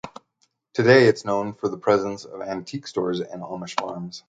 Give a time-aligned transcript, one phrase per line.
[0.73, 4.19] Today it is known for the presence of antique stores and Amish farms.